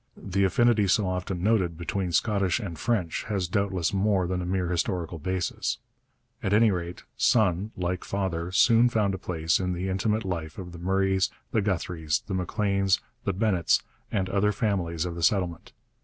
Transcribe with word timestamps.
The 0.17 0.45
affinity 0.45 0.87
so 0.87 1.05
often 1.07 1.43
noted 1.43 1.77
between 1.77 2.11
Scottish 2.11 2.59
and 2.59 2.75
French 2.79 3.25
has 3.25 3.47
doubtless 3.47 3.93
more 3.93 4.25
than 4.25 4.41
a 4.41 4.47
mere 4.47 4.67
historical 4.69 5.19
basis. 5.19 5.77
At 6.41 6.53
any 6.53 6.71
rate, 6.71 7.03
son, 7.17 7.69
like 7.77 8.03
father, 8.03 8.51
soon 8.51 8.89
found 8.89 9.13
a 9.13 9.19
place 9.19 9.59
in 9.59 9.73
the 9.73 9.89
intimate 9.89 10.25
life 10.25 10.57
of 10.57 10.71
the 10.71 10.79
Murrays, 10.79 11.29
the 11.51 11.61
Guthries, 11.61 12.23
the 12.25 12.33
Macleans, 12.33 12.99
the 13.25 13.33
Bennetts 13.33 13.83
and 14.11 14.27
other 14.27 14.51
families 14.51 15.05
of 15.05 15.13
the 15.13 15.21
settlement. 15.21 15.71